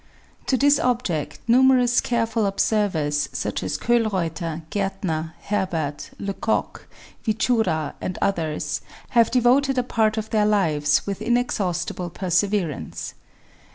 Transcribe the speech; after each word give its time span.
To 0.47 0.57
this 0.57 0.79
object 0.79 1.41
numerous 1.47 2.01
careful 2.01 2.47
observers, 2.47 3.29
such 3.33 3.61
as 3.61 3.77
Kolreuter, 3.77 4.63
Gartner, 4.71 5.35
Herbert, 5.43 6.09
Lecoq, 6.17 6.87
Wichura 7.27 7.93
and 8.01 8.17
others, 8.19 8.81
have 9.09 9.29
devoted 9.29 9.77
a 9.77 9.83
part 9.83 10.17
of 10.17 10.31
their 10.31 10.47
lives 10.47 11.05
with 11.05 11.21
inexhaustible 11.21 12.09
perseverance. 12.09 13.13